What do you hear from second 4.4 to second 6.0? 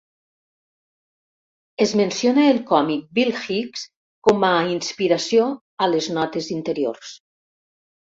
a "inspiració" a